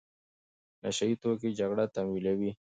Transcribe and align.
نشه 0.83 1.03
يي 1.09 1.15
توکي 1.21 1.49
جګړه 1.59 1.85
تمویلوي. 1.95 2.51